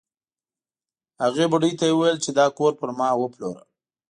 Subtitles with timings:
[1.23, 3.61] هغې بوډۍ ته یې وویل چې دا کور پر ما وپلوره.